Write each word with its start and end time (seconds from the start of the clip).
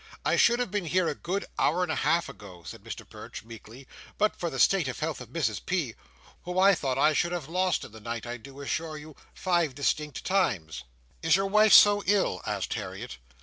I 0.25 0.35
should 0.35 0.57
have 0.57 0.71
been 0.71 0.87
here 0.87 1.07
a 1.07 1.13
good 1.13 1.45
hour 1.59 1.83
and 1.83 1.91
a 1.91 1.95
half 1.97 2.27
ago," 2.27 2.63
said 2.65 2.83
Mr 2.83 3.07
Perch, 3.07 3.43
meekly, 3.43 3.87
"but 4.17 4.35
for 4.35 4.49
the 4.49 4.57
state 4.57 4.87
of 4.87 4.99
health 4.99 5.21
of 5.21 5.29
Mrs 5.29 5.63
P., 5.63 5.93
who 6.41 6.57
I 6.57 6.73
thought 6.73 6.97
I 6.97 7.13
should 7.13 7.31
have 7.31 7.47
lost 7.47 7.83
in 7.85 7.91
the 7.91 7.99
night, 8.01 8.25
I 8.25 8.37
do 8.37 8.61
assure 8.61 8.97
you, 8.97 9.15
five 9.35 9.75
distinct 9.75 10.25
times." 10.25 10.85
"Is 11.21 11.35
your 11.35 11.45
wife 11.45 11.73
so 11.73 12.01
ill?" 12.07 12.41
asked 12.47 12.73
Harriet. 12.73 13.19